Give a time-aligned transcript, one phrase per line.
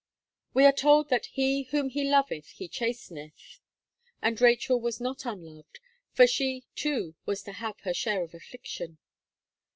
[0.55, 3.59] We are told that "he whom He loveth He chasteneth;"
[4.19, 5.79] and Rachel was not unloved,
[6.11, 8.97] for she, too, was to have her share of affliction.